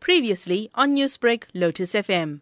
[0.00, 2.40] Previously on Newsbreak, Lotus FM.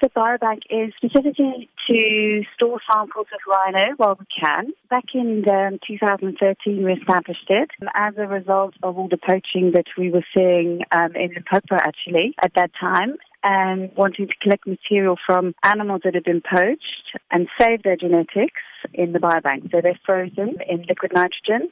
[0.00, 4.72] The biobank is specifically to store samples of rhino while we can.
[4.88, 9.86] Back in um, 2013, we established it as a result of all the poaching that
[9.96, 13.16] we were seeing um, in Limpopo, actually, at that time.
[13.42, 18.62] And wanting to collect material from animals that had been poached and save their genetics
[18.92, 19.70] in the biobank.
[19.70, 21.70] So they're frozen in liquid nitrogen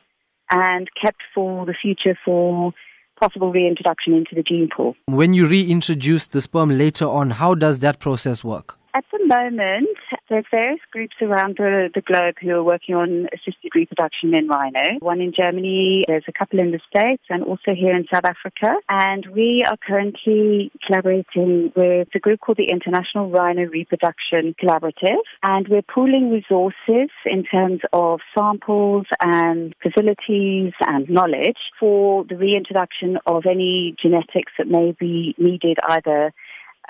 [0.51, 2.73] and kept for the future for
[3.17, 4.95] possible reintroduction into the gene pool.
[5.07, 8.79] When you reintroduce the sperm later on, how does that process work?
[8.95, 9.89] At the moment,
[10.29, 14.99] there's various groups around the, the globe who are working on assisted reproduction in rhino.
[15.01, 18.75] One in Germany, there's a couple in the States, and also here in South Africa.
[18.89, 25.21] And we are currently collaborating with a group called the International Rhino Reproduction Collaborative.
[25.43, 33.19] And we're pooling resources in terms of samples and facilities and knowledge for the reintroduction
[33.27, 36.33] of any genetics that may be needed either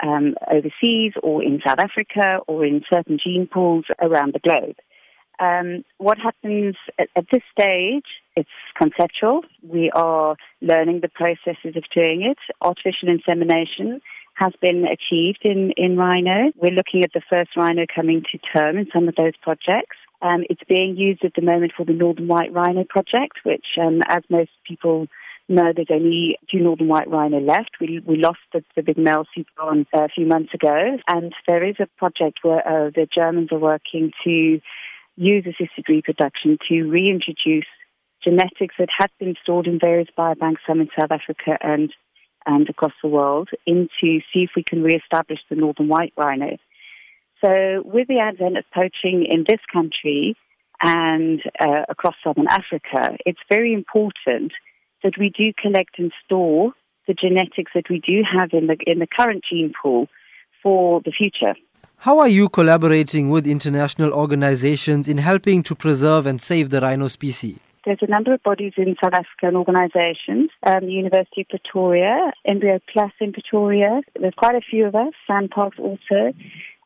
[0.03, 4.75] um, overseas or in South Africa or in certain gene pools around the globe.
[5.39, 9.41] Um, what happens at, at, this stage, it's conceptual.
[9.61, 12.39] We are learning the processes of doing it.
[12.61, 14.01] Artificial insemination
[14.33, 16.51] has been achieved in, in rhino.
[16.55, 19.97] We're looking at the first rhino coming to term in some of those projects.
[20.21, 24.01] Um, it's being used at the moment for the Northern White Rhino project, which, um,
[24.07, 25.07] as most people
[25.49, 27.71] no, there's only two northern white rhino left.
[27.79, 31.65] We we lost the, the big male Seaborn uh, a few months ago, and there
[31.65, 34.59] is a project where uh, the Germans are working to
[35.15, 37.65] use assisted reproduction to reintroduce
[38.23, 41.93] genetics that had been stored in various biobanks, some in South Africa and
[42.45, 46.57] and across the world, into see if we can reestablish the northern white rhino.
[47.43, 50.35] So, with the advent of poaching in this country
[50.81, 54.53] and uh, across southern Africa, it's very important
[55.03, 56.73] that we do collect and store
[57.07, 60.07] the genetics that we do have in the in the current gene pool
[60.61, 61.55] for the future.
[61.97, 67.07] How are you collaborating with international organizations in helping to preserve and save the rhino
[67.07, 67.57] species?
[67.85, 72.79] There's a number of bodies in South African organizations, um, the University of Pretoria, Embryo
[72.91, 74.01] Plus in Pretoria.
[74.19, 76.33] There's quite a few of us, SANParks also.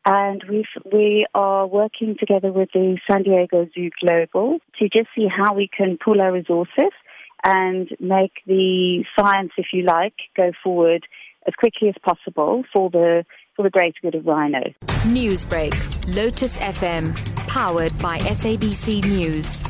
[0.06, 5.28] And we we are working together with the San Diego Zoo Global to just see
[5.28, 6.92] how we can pool our resources
[7.44, 11.08] and make the science, if you like, go forward
[11.48, 13.26] as quickly as possible for the
[13.56, 14.62] for the greater good of rhino.
[15.04, 15.76] Newsbreak,
[16.16, 17.16] Lotus FM,
[17.48, 19.61] powered by SABC News.